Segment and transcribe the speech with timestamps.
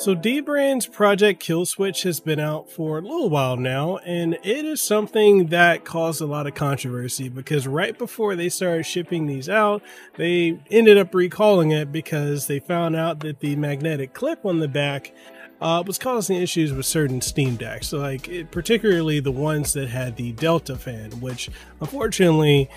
[0.00, 4.64] So Dbrand's Project Kill Switch has been out for a little while now, and it
[4.64, 9.50] is something that caused a lot of controversy because right before they started shipping these
[9.50, 9.82] out,
[10.16, 14.68] they ended up recalling it because they found out that the magnetic clip on the
[14.68, 15.12] back
[15.60, 20.16] uh, was causing issues with certain Steam Decks, like it, particularly the ones that had
[20.16, 21.50] the Delta fan, which
[21.80, 22.70] unfortunately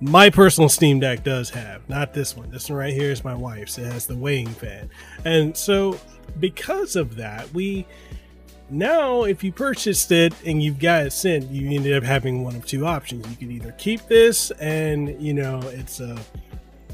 [0.00, 1.88] my personal Steam Deck does have.
[1.88, 2.50] Not this one.
[2.50, 3.78] This one right here is my wife's.
[3.78, 4.90] It has the Huaying fan,
[5.24, 5.98] and so
[6.38, 7.86] because of that, we
[8.68, 12.54] now if you purchased it and you've got it sent, you ended up having one
[12.54, 13.26] of two options.
[13.30, 16.18] You could either keep this and you know it's a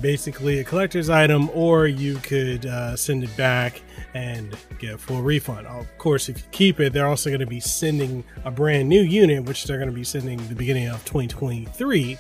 [0.01, 3.83] basically a collector's item, or you could uh, send it back
[4.15, 5.67] and get a full refund.
[5.67, 9.03] Of course, if you keep it, they're also going to be sending a brand new
[9.03, 12.19] unit, which they're going to be sending the beginning of 2023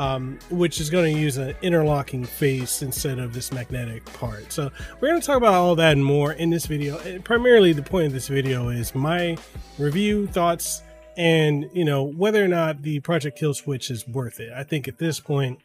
[0.00, 4.50] um, which is going to use an interlocking face instead of this magnetic part.
[4.50, 6.98] So we're going to talk about all that and more in this video.
[7.00, 9.36] And primarily, the point of this video is my
[9.78, 10.82] review thoughts
[11.18, 14.50] and you know whether or not the Project Kill Switch is worth it.
[14.54, 15.60] I think at this point,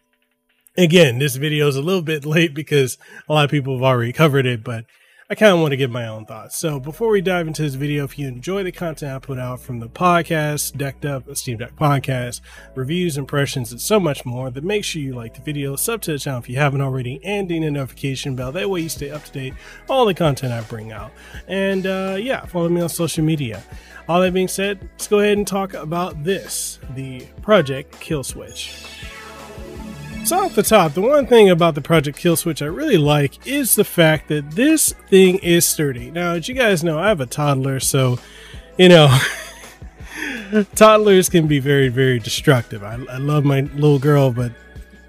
[0.78, 4.14] again, this video is a little bit late because a lot of people have already
[4.14, 4.86] covered it, but
[5.28, 6.56] I kind of want to give my own thoughts.
[6.56, 9.60] So before we dive into this video, if you enjoy the content I put out
[9.60, 12.42] from the podcast, Decked Up, Steam Deck podcast,
[12.76, 16.12] reviews, impressions, and so much more, then make sure you like the video, sub to
[16.12, 18.52] the channel if you haven't already, and ding the notification bell.
[18.52, 19.56] That way you stay up to date
[19.90, 21.12] all the content I bring out.
[21.48, 23.64] And uh, yeah, follow me on social media.
[24.08, 28.76] All that being said, let's go ahead and talk about this, the Project Kill Switch.
[30.26, 33.46] So off the top, the one thing about the Project Kill Switch I really like
[33.46, 36.10] is the fact that this thing is sturdy.
[36.10, 38.18] Now, as you guys know, I have a toddler, so
[38.76, 39.16] you know,
[40.76, 42.84] toddlers can be very, very destructive.
[42.84, 44.52] I, I love my little girl, but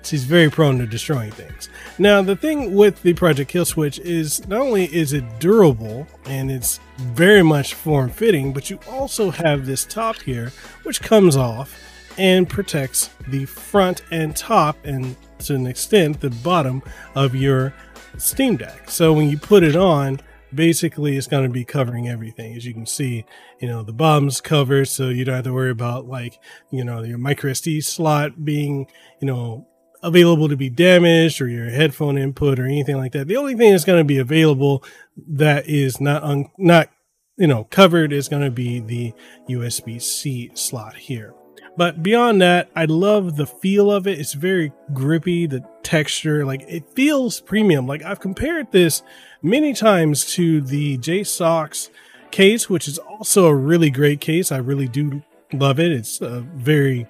[0.03, 1.71] she's very prone to destroying things.
[1.99, 6.51] Now, the thing with the Project Kill Switch is not only is it durable and
[6.51, 11.86] it's very much form fitting, but you also have this top here, which comes off
[12.19, 16.83] and protects the front and top and to an extent the bottom
[17.15, 17.75] of your
[18.19, 18.91] Steam Deck.
[18.91, 20.21] So when you put it on,
[20.55, 22.57] basically it's going to be covering everything.
[22.57, 23.25] As you can see,
[23.61, 26.39] you know, the bottom's covered so you don't have to worry about like,
[26.71, 28.87] you know, your micro SD slot being,
[29.21, 29.67] you know,
[30.03, 33.29] available to be damaged or your headphone input or anything like that.
[33.29, 34.85] The only thing that's going to be available
[35.29, 36.91] that is not un- not
[37.37, 39.13] you know covered is going to be the
[39.49, 41.35] USB C slot here.
[41.77, 44.19] But beyond that, I love the feel of it.
[44.19, 47.87] It's very grippy, the texture, like it feels premium.
[47.87, 49.03] Like I've compared this
[49.43, 51.91] many times to the JSAUX
[52.31, 54.51] case, which is also a really great case.
[54.51, 55.23] I really do
[55.53, 55.93] love it.
[55.93, 57.07] It's a very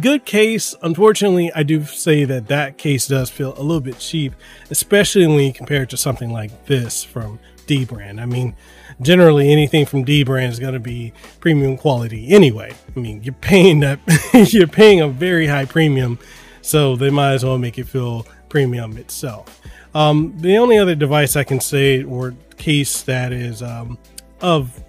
[0.00, 0.74] good case.
[0.82, 4.34] Unfortunately, I do say that that case does feel a little bit cheap,
[4.70, 8.20] especially when you compare it to something like this from Dbrand.
[8.20, 8.54] I mean,
[9.00, 12.74] generally anything from D brand is going to be premium quality anyway.
[12.94, 14.00] I mean, you're paying that
[14.52, 16.18] you're paying a very high premium,
[16.62, 19.60] so they might as well make it feel premium itself.
[19.94, 23.98] Um, the only other device I can say or case that is um,
[24.40, 24.82] of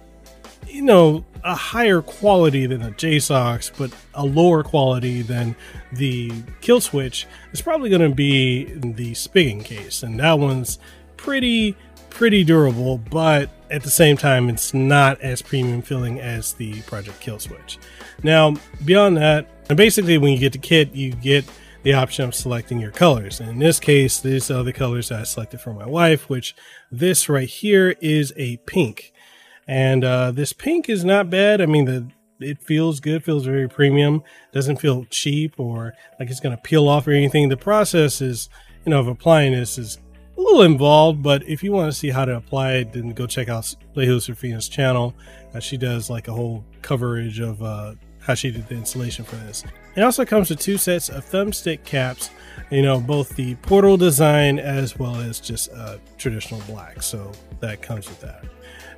[0.68, 5.56] you know a higher quality than the JSAUX, but a lower quality than
[5.92, 10.78] the Kill Switch is probably going to be the Spigen case, and that one's
[11.16, 11.76] pretty
[12.12, 17.20] pretty durable, but at the same time, it's not as premium feeling as the Project
[17.20, 17.78] Kill Switch.
[18.22, 21.44] Now, beyond that, basically, when you get the kit, you get
[21.82, 23.40] the option of selecting your colors.
[23.40, 26.54] And in this case, these are the colors that I selected for my wife, which
[26.90, 29.12] this right here is a pink.
[29.66, 31.60] And uh, this pink is not bad.
[31.60, 32.08] I mean, the
[32.42, 34.22] it feels good, feels very premium,
[34.52, 37.48] doesn't feel cheap or like it's going to peel off or anything.
[37.48, 38.48] The process is,
[38.84, 39.98] you know, of applying this is
[40.36, 43.26] a little involved, but if you want to see how to apply it, then go
[43.26, 45.14] check out Lehu Sophia's channel.
[45.54, 49.36] Uh, she does like a whole coverage of uh, how she did the installation for
[49.36, 49.64] this.
[49.94, 52.30] It also comes with two sets of thumbstick caps,
[52.70, 57.02] you know, both the portal design as well as just uh, traditional black.
[57.02, 57.30] So
[57.60, 58.44] that comes with that.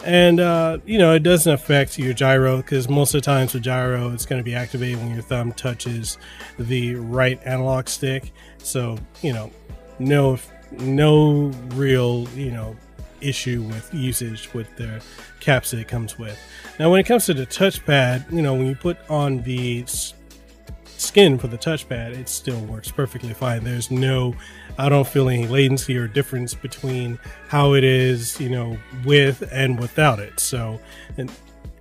[0.05, 3.63] And, uh, you know, it doesn't affect your gyro because most of the times with
[3.63, 6.19] gyro, it's going to be activated when your thumb touches
[6.59, 8.31] the right analog stick.
[8.59, 9.51] So, you know,
[9.99, 10.39] no
[10.81, 12.77] no real, you know,
[13.21, 15.03] issue with usage with the
[15.41, 16.39] caps that it comes with.
[16.79, 19.85] Now, when it comes to the touchpad, you know, when you put on the
[20.97, 23.65] skin for the touchpad, it still works perfectly fine.
[23.65, 24.35] There's no,
[24.79, 27.19] I don't feel any latency or difference between
[27.49, 30.41] how it is, you know, with and without it.
[30.41, 30.81] So,
[31.17, 31.31] and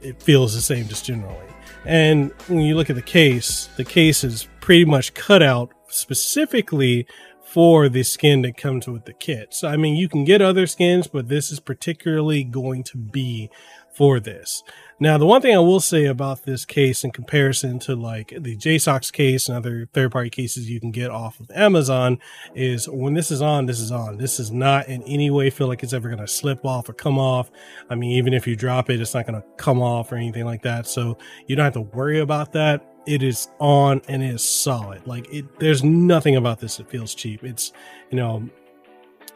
[0.01, 1.47] it feels the same just generally.
[1.85, 7.05] And when you look at the case, the case is pretty much cut out specifically
[7.53, 9.53] for the skin that comes with the kit.
[9.53, 13.51] So, I mean, you can get other skins, but this is particularly going to be
[13.93, 14.63] for this.
[14.99, 18.57] Now, the one thing I will say about this case in comparison to like the
[18.57, 22.17] JSAUX case and other third party cases you can get off of Amazon
[22.55, 24.17] is when this is on, this is on.
[24.17, 26.93] This is not in any way feel like it's ever going to slip off or
[26.93, 27.51] come off.
[27.87, 30.45] I mean, even if you drop it, it's not going to come off or anything
[30.45, 30.87] like that.
[30.87, 32.92] So you don't have to worry about that.
[33.05, 35.05] It is on and it is solid.
[35.05, 37.43] Like it, there's nothing about this that feels cheap.
[37.43, 37.73] It's,
[38.09, 38.49] you know,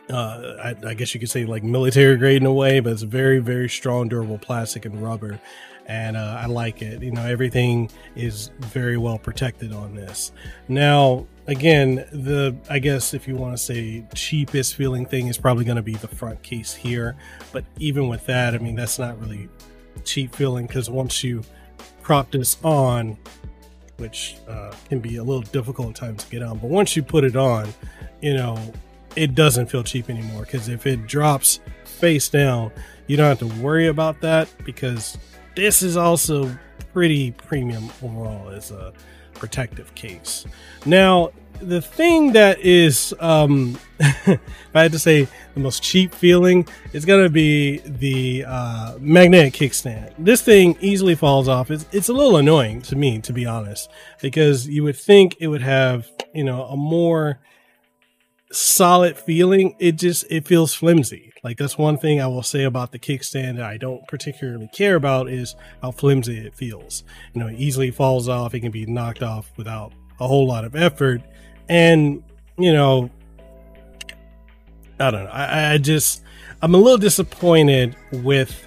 [0.09, 3.01] uh, I, I, guess you could say like military grade in a way, but it's
[3.01, 5.39] very, very strong, durable plastic and rubber.
[5.85, 7.01] And uh, I like it.
[7.01, 10.31] You know, everything is very well protected on this.
[10.67, 15.63] Now, again, the I guess if you want to say cheapest feeling thing is probably
[15.63, 17.15] going to be the front case here.
[17.53, 19.49] But even with that, I mean, that's not really
[20.03, 21.41] cheap feeling because once you
[22.01, 23.17] prop this on,
[23.97, 27.03] which uh, can be a little difficult at times to get on, but once you
[27.03, 27.67] put it on,
[28.21, 28.57] you know,
[29.15, 32.71] it doesn't feel cheap anymore because if it drops face down,
[33.07, 35.17] you don't have to worry about that because
[35.55, 36.55] this is also
[36.93, 38.93] pretty premium overall as a
[39.33, 40.45] protective case.
[40.85, 44.39] Now, the thing that is, um, if
[44.73, 49.53] I had to say the most cheap feeling, is going to be the uh, magnetic
[49.53, 50.13] kickstand.
[50.17, 51.71] This thing easily falls off.
[51.71, 53.89] It's, it's a little annoying to me, to be honest,
[54.21, 57.39] because you would think it would have, you know, a more
[58.51, 59.75] solid feeling.
[59.79, 61.33] It just it feels flimsy.
[61.43, 64.95] Like that's one thing I will say about the kickstand that I don't particularly care
[64.95, 67.03] about is how flimsy it feels.
[67.33, 68.53] You know, it easily falls off.
[68.53, 71.21] It can be knocked off without a whole lot of effort,
[71.69, 72.23] and
[72.57, 73.09] you know,
[74.99, 75.29] I don't know.
[75.29, 76.21] I, I just
[76.61, 78.63] I'm a little disappointed with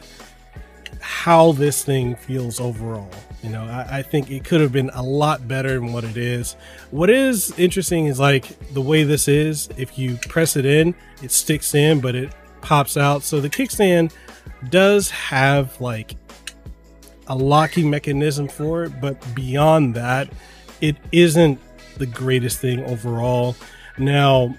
[1.01, 3.11] how this thing feels overall.
[3.43, 6.17] You know, I, I, think it could have been a lot better than what it
[6.17, 6.57] is.
[6.91, 9.69] What is interesting is like the way this is.
[9.79, 13.23] If you press it in, it sticks in, but it pops out.
[13.23, 14.13] So the kickstand
[14.69, 16.17] does have like
[17.29, 20.29] a locking mechanism for it, but beyond that,
[20.81, 21.59] it isn't
[22.01, 23.55] the greatest thing overall.
[23.97, 24.57] Now,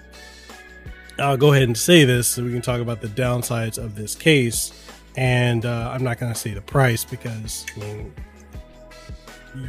[1.18, 4.14] I'll go ahead and say this so we can talk about the downsides of this
[4.14, 4.72] case.
[5.16, 8.14] And uh, I'm not going to say the price because I mean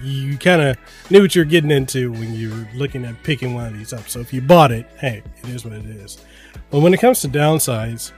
[0.02, 0.78] you kind of
[1.10, 4.08] knew what you're getting into when you're looking at picking one of these up.
[4.08, 6.24] So if you bought it, hey, it is what it is.
[6.70, 8.14] But when it comes to downsides,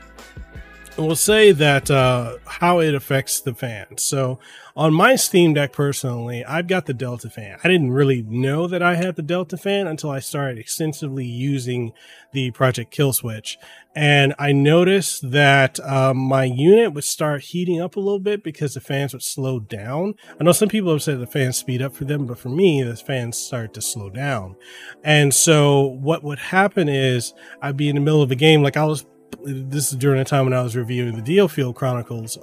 [0.97, 3.97] we'll say that uh, how it affects the fan.
[3.97, 4.39] So
[4.75, 7.57] on my Steam Deck personally, I've got the Delta fan.
[7.63, 11.91] I didn't really know that I had the Delta fan until I started extensively using
[12.31, 13.57] the Project Kill Switch.
[13.95, 18.73] And I noticed that um, my unit would start heating up a little bit because
[18.73, 20.15] the fans would slow down.
[20.39, 22.83] I know some people have said the fans speed up for them, but for me,
[22.83, 24.55] the fans start to slow down.
[25.03, 28.75] And so what would happen is I'd be in the middle of a game, like
[28.75, 29.05] I was
[29.43, 32.37] this is during a time when I was reviewing the DioField Chronicles,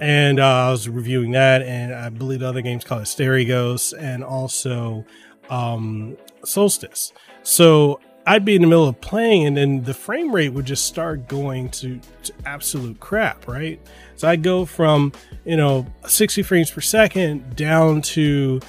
[0.00, 4.24] and uh, I was reviewing that, and I believe the other games called Asterigos and
[4.24, 5.04] also
[5.50, 7.12] um, Soulstice.
[7.42, 10.86] So I'd be in the middle of playing, and then the frame rate would just
[10.86, 13.80] start going to, to absolute crap, right?
[14.16, 15.12] So I'd go from
[15.44, 18.60] you know 60 frames per second down to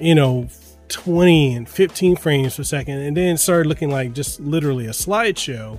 [0.00, 0.48] you know
[0.88, 5.78] 20 and 15 frames per second, and then started looking like just literally a slideshow.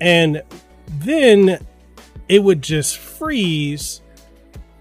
[0.00, 0.42] And
[0.86, 1.64] then
[2.28, 4.00] it would just freeze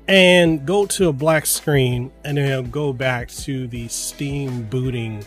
[0.07, 5.23] and go to a black screen and then it'll go back to the steam booting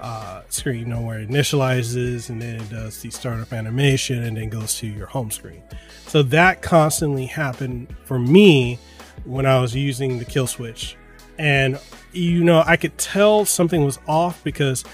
[0.00, 4.36] uh, screen you know where it initializes and then it does the startup animation and
[4.36, 5.62] then goes to your home screen.
[6.06, 8.78] So that constantly happened for me
[9.24, 10.96] when i was using the kill switch.
[11.38, 11.80] And
[12.12, 14.84] you know i could tell something was off because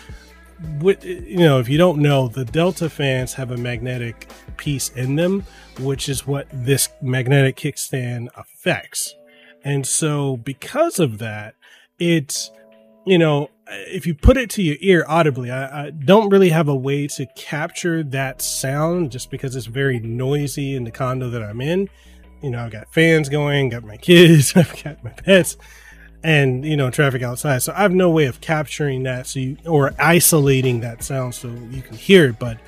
[0.83, 5.45] you know, if you don't know, the Delta fans have a magnetic piece in them,
[5.79, 9.15] which is what this magnetic kickstand affects.
[9.65, 11.55] And so, because of that,
[11.99, 12.51] it's,
[13.07, 16.69] you know, if you put it to your ear audibly, I, I, don't really have
[16.69, 21.43] a way to capture that sound just because it's very noisy in the condo that
[21.43, 21.89] I'm in.
[22.43, 25.57] You know, I've got fans going, got my kids, I've got my pets
[26.25, 29.57] and you know traffic outside so i have no way of capturing that so you
[29.67, 32.59] or isolating that sound so you can hear it but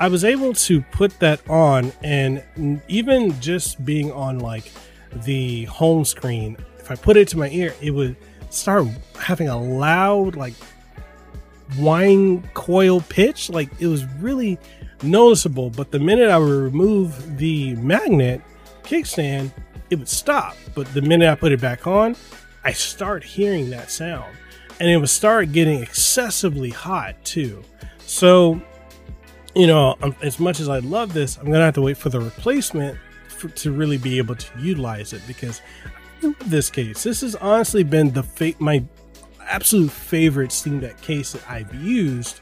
[0.00, 2.42] i was able to put that on and
[2.88, 4.72] even just being on like
[5.24, 8.16] the home screen if i put it to my ear it would
[8.50, 8.86] start
[9.18, 10.54] having a loud like
[11.76, 13.50] whine coil pitch.
[13.50, 14.58] Like it was really
[15.02, 15.70] noticeable.
[15.70, 18.40] But the minute i would remove the magnet
[18.82, 19.52] kickstand
[19.90, 20.56] it would stop.
[20.74, 22.16] But the minute i put it back on
[22.64, 24.34] I start hearing that sound.
[24.80, 27.62] And it would start getting excessively hot too.
[28.06, 28.60] So
[29.54, 32.08] you know, um, as much as I love this, I'm gonna have to wait for
[32.08, 35.60] the replacement for, to really be able to utilize it because
[36.46, 38.84] this case, this has honestly been the fa- my
[39.40, 42.40] absolute favorite Steam Deck case that I've used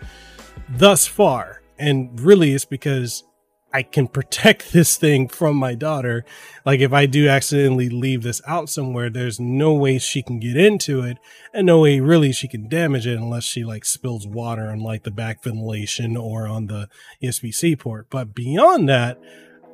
[0.69, 3.25] thus far, and really it's because
[3.73, 6.25] I can protect this thing from my daughter.
[6.65, 10.57] Like if I do accidentally leave this out somewhere, there's no way she can get
[10.57, 11.19] into it
[11.53, 15.03] and no way really she can damage it unless she like spills water on like
[15.03, 16.89] the back ventilation or on the
[17.23, 18.07] USB-C port.
[18.11, 19.19] But beyond that,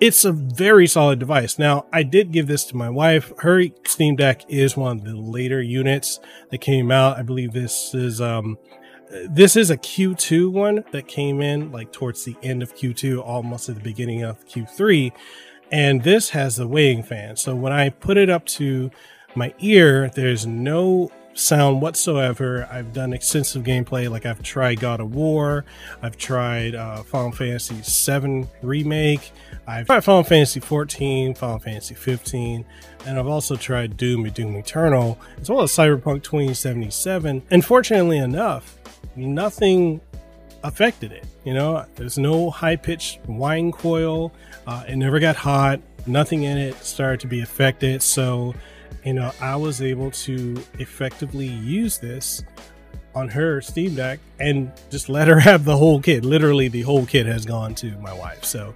[0.01, 1.59] it's a very solid device.
[1.59, 3.33] Now, I did give this to my wife.
[3.39, 7.19] Her Steam Deck is one of the later units that came out.
[7.19, 8.59] I believe this is um
[9.29, 13.69] this is a Q2 one that came in like towards the end of Q2, almost
[13.69, 15.13] at the beginning of Q3.
[15.71, 17.37] And this has the Huaying fan.
[17.37, 18.91] So when I put it up to
[19.35, 22.69] my ear, there's no sound whatsoever.
[22.71, 24.11] I've done extensive gameplay.
[24.11, 25.65] Like I've tried God of War,
[26.03, 29.33] I've tried uh, Final Fantasy VII Remake,
[29.67, 32.65] I've tried Final Fantasy 14, Final Fantasy 15,
[33.07, 37.43] and I've also tried Doom and Doom Eternal, as well as Cyberpunk 2077.
[37.51, 38.79] Unfortunately enough,
[39.19, 40.01] nothing
[40.63, 41.27] affected it.
[41.45, 44.33] You know, there's no high pitched whine coil.
[44.67, 45.81] Uh, it never got hot.
[46.07, 48.03] Nothing in it started to be affected.
[48.03, 48.55] So,
[49.05, 52.43] you know, I was able to effectively use this
[53.15, 56.25] on her Steam Deck and just let her have the whole kit.
[56.25, 58.45] Literally, the whole kit has gone to my wife.
[58.45, 58.75] So,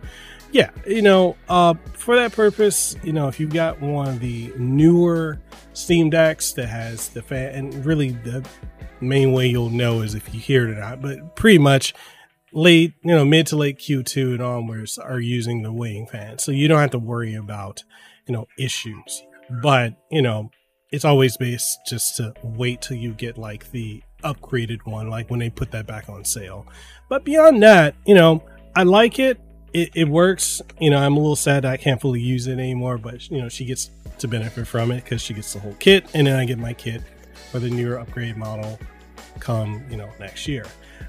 [0.51, 4.53] yeah, you know, uh, for that purpose, you know, if you've got one of the
[4.59, 5.41] newer
[5.73, 8.47] Steam Decks that has the fan, and really the
[9.03, 11.03] main way you'll know is if you hear it or not.
[11.03, 11.95] But pretty much
[12.53, 16.39] late, you know, mid to late Q2 and onwards are using the Huaying fan.
[16.39, 17.83] So you don't have to worry about,
[18.27, 19.23] you know, issues.
[19.63, 20.51] But, you know,
[20.91, 25.41] it's always best just to wait till you get like the upgraded one, like when
[25.41, 26.67] they put that back on sale.
[27.09, 28.43] But beyond that, you know,
[28.77, 29.41] I like it.
[29.73, 30.61] It, it works.
[30.79, 33.49] You know, I'm a little sad I can't fully use it anymore, but you know,
[33.49, 36.45] she gets to benefit from it because she gets the whole kit, and then I
[36.45, 37.03] get my kit
[37.51, 38.79] for the newer upgrade model
[39.43, 40.65] come, you know, next year.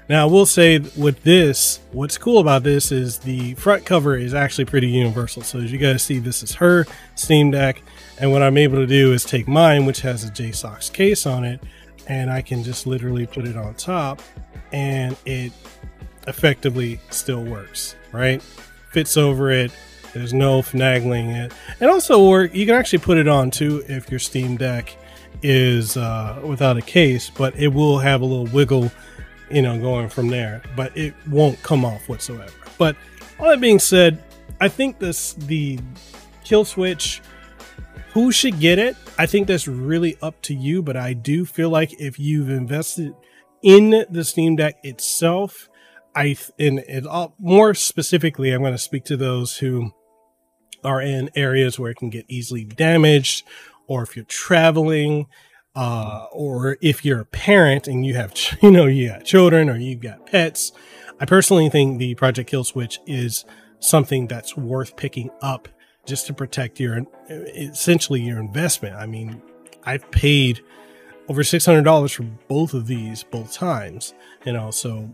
[0.10, 4.34] Now, I will say with this, what's cool about this is the front cover is
[4.34, 5.44] actually pretty universal.
[5.44, 6.86] So as you guys see, this is her
[7.16, 7.82] Steam Deck.
[8.20, 11.46] And what I'm able to do is take mine, which has a JSAUX case on
[11.46, 11.64] it,
[12.08, 14.22] and I can just literally put it on top
[14.74, 15.54] and it
[16.28, 18.42] effectively still works, right?
[18.92, 19.72] Fits over it.
[20.14, 21.54] There's no finagling it.
[21.80, 24.98] And also work, you can actually put it on too if your Steam Deck
[25.42, 28.92] is uh, without a case, but it will have a little wiggle,
[29.50, 30.62] you know, going from there.
[30.76, 32.54] But it won't come off whatsoever.
[32.78, 32.96] But
[33.40, 34.24] all that being said,
[34.62, 35.80] I think this the
[36.44, 37.22] kill switch.
[38.14, 38.96] Who should get it?
[39.18, 40.84] I think that's really up to you.
[40.84, 43.14] But I do feel like if you've invested
[43.64, 45.68] in the Steam Deck itself,
[46.16, 49.92] I in it all more specifically, I'm going to speak to those who
[50.84, 53.48] are in areas where it can get easily damaged
[53.88, 55.28] or if you're traveling,
[55.76, 59.78] uh, or if you're a parent and you have, you know, you got children or
[59.78, 60.72] you've got pets.
[61.20, 63.46] I personally think the Project Kill Switch is
[63.80, 65.68] something that's worth picking up
[66.06, 68.96] just to protect your, essentially your investment.
[68.96, 69.42] I mean,
[69.86, 70.62] I've paid
[71.30, 74.14] over $600 for both of these both times,
[74.46, 75.10] you know, so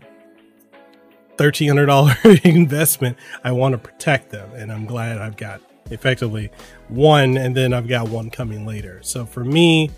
[1.36, 3.16] $1,300 investment.
[3.44, 6.50] I want to protect them and I'm glad I've got effectively
[6.88, 9.00] one, and then I've got one coming later.
[9.02, 9.90] So for me,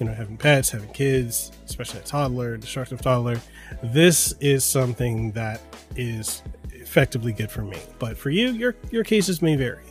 [0.00, 3.40] you know, having pets, having kids, especially a toddler, destructive toddler,
[3.82, 5.60] this is something that
[5.96, 7.78] is effectively good for me.
[7.98, 9.84] But for you, your your cases may vary.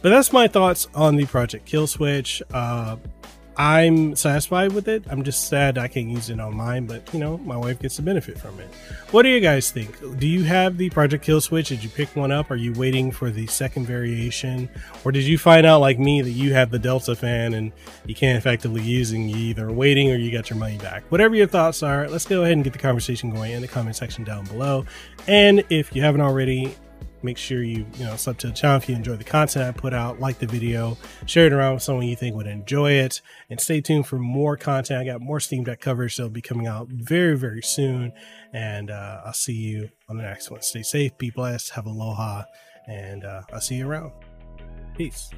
[0.00, 2.40] But that's my thoughts on the Project Kill Switch.
[2.52, 2.96] Uh,
[3.58, 5.02] I'm satisfied with it.
[5.10, 7.96] I'm just sad I can't use it on mine, but you know, my wife gets
[7.96, 8.72] the benefit from it.
[9.10, 9.98] What do you guys think?
[10.20, 11.70] Do you have the Project Kill Switch?
[11.70, 12.52] Did you pick one up?
[12.52, 14.68] Are you waiting for the second variation?
[15.04, 17.72] Or did you find out like me that you have the Delta fan and
[18.06, 19.18] you can't effectively use it?
[19.18, 21.02] You either waiting or you got your money back.
[21.10, 23.96] Whatever your thoughts are, let's go ahead and get the conversation going in the comment
[23.96, 24.84] section down below.
[25.26, 26.76] And if you haven't already,
[27.22, 29.78] make sure you you know sub to the channel if you enjoy the content i
[29.78, 30.96] put out like the video
[31.26, 33.20] share it around with someone you think would enjoy it
[33.50, 35.00] and stay tuned for more content.
[35.00, 38.12] I got more steam deck coverage that'll be coming out very very soon
[38.52, 40.62] and uh, i'll see you on the next one.
[40.62, 42.44] Stay safe be blessed have aloha
[42.86, 44.12] and uh, i'll see you around.
[44.96, 45.30] Peace